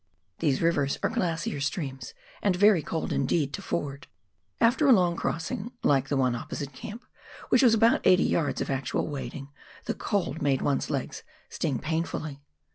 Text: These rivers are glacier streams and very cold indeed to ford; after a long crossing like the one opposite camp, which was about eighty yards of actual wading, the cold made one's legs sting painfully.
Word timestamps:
These 0.39 0.63
rivers 0.63 0.97
are 1.03 1.11
glacier 1.11 1.59
streams 1.59 2.15
and 2.41 2.55
very 2.55 2.81
cold 2.81 3.13
indeed 3.13 3.53
to 3.53 3.61
ford; 3.61 4.07
after 4.59 4.87
a 4.87 4.91
long 4.91 5.15
crossing 5.15 5.73
like 5.83 6.07
the 6.09 6.17
one 6.17 6.33
opposite 6.33 6.73
camp, 6.73 7.05
which 7.49 7.61
was 7.61 7.75
about 7.75 8.01
eighty 8.03 8.23
yards 8.25 8.61
of 8.61 8.71
actual 8.71 9.07
wading, 9.07 9.49
the 9.85 9.93
cold 9.93 10.41
made 10.41 10.63
one's 10.63 10.89
legs 10.89 11.21
sting 11.51 11.77
painfully. 11.77 12.41